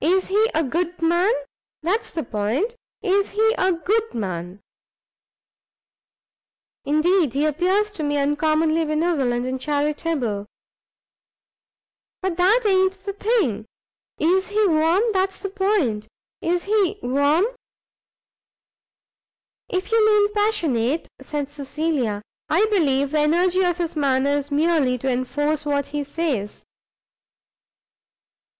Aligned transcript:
"Is 0.00 0.26
he 0.26 0.50
a 0.56 0.64
good 0.64 1.00
man? 1.00 1.30
that's 1.84 2.10
the 2.10 2.24
point, 2.24 2.74
is 3.00 3.30
he 3.30 3.54
a 3.56 3.70
good 3.72 4.12
man?" 4.12 4.58
"Indeed 6.84 7.34
he 7.34 7.44
appears 7.46 7.90
to 7.92 8.02
me 8.02 8.18
uncommonly 8.18 8.84
benevolent 8.84 9.46
and 9.46 9.60
charitable." 9.60 10.46
"But 12.22 12.38
that 12.38 12.62
i'n't 12.66 12.94
the 13.04 13.12
thing; 13.12 13.66
is 14.18 14.48
he 14.48 14.66
warm? 14.66 15.00
that's 15.12 15.38
the 15.38 15.48
point, 15.48 16.08
is 16.40 16.64
he 16.64 16.98
warm?" 17.00 17.44
"If 19.68 19.92
you 19.92 20.04
mean 20.04 20.34
passionate," 20.34 21.06
said 21.20 21.52
Cecilia, 21.52 22.20
"I 22.48 22.66
believe 22.66 23.12
the 23.12 23.20
energy 23.20 23.62
of 23.62 23.78
his 23.78 23.94
manner 23.94 24.30
is 24.30 24.50
merely 24.50 24.98
to 24.98 25.08
enforce 25.08 25.64
what 25.64 25.86
he 25.94 26.02
says." 26.02 26.64